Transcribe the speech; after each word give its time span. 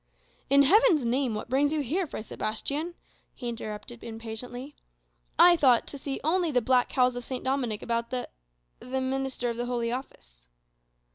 "In 0.49 0.63
Heaven's 0.63 1.05
name, 1.05 1.35
what 1.35 1.47
brings 1.47 1.71
you 1.71 1.81
here, 1.81 2.07
Fray 2.07 2.23
Sebastian?" 2.23 2.95
he 3.35 3.47
interrupted 3.47 4.03
impatiently. 4.03 4.75
"I 5.37 5.55
thought 5.55 5.85
to 5.89 5.97
see 5.99 6.19
only 6.23 6.49
the 6.49 6.59
black 6.59 6.89
cowls 6.89 7.15
of 7.15 7.23
St. 7.23 7.43
Dominic 7.43 7.83
about 7.83 8.09
the 8.09 8.27
the 8.79 8.99
minister 8.99 9.51
of 9.51 9.57
the 9.57 9.67
Holy 9.67 9.91
Office." 9.91 10.47